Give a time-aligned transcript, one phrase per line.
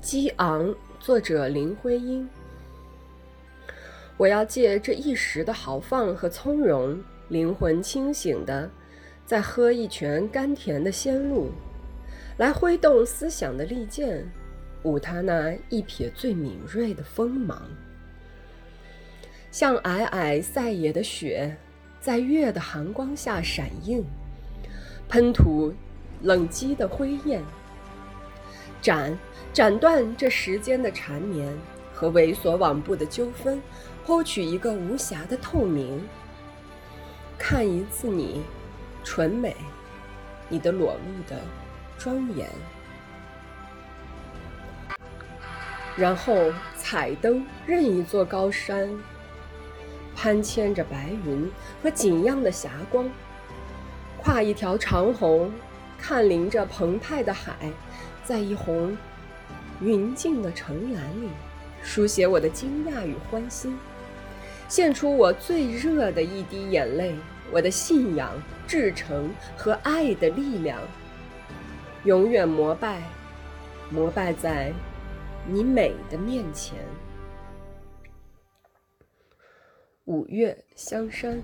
[0.00, 2.26] 激昂，作者林徽因。
[4.16, 8.70] 我要借这一时的豪放和从容，灵魂清醒的，
[9.26, 11.50] 再喝一泉甘甜的仙露，
[12.38, 14.26] 来挥动思想的利剑，
[14.84, 17.60] 舞他那一撇最敏锐的锋芒，
[19.50, 21.54] 像皑皑塞野的雪，
[22.00, 24.02] 在月的寒光下闪映，
[25.10, 25.74] 喷吐
[26.22, 27.42] 冷激的灰焰。
[28.80, 29.18] 斩
[29.52, 31.52] 斩断这时间的缠绵
[31.92, 33.60] 和猥琐往不的纠纷，
[34.06, 36.02] 剖取一个无瑕的透明。
[37.38, 38.42] 看一次你，
[39.02, 39.54] 纯美，
[40.48, 41.40] 你的裸露的
[41.98, 42.48] 庄严。
[45.96, 48.88] 然后彩灯任一座高山，
[50.16, 51.50] 攀牵着白云
[51.82, 53.10] 和锦样的霞光，
[54.16, 55.52] 跨一条长虹，
[55.98, 57.54] 看临着澎湃的海。
[58.30, 58.96] 在一泓
[59.80, 61.30] 云静的城栏里，
[61.82, 63.76] 书写我的惊讶与欢欣，
[64.68, 67.16] 献出我最热的一滴眼泪，
[67.50, 68.30] 我的信仰、
[68.68, 70.78] 至诚和爱的力量，
[72.04, 73.02] 永远膜拜，
[73.90, 74.72] 膜拜在
[75.48, 76.78] 你美的面前。
[80.04, 81.42] 五月香山。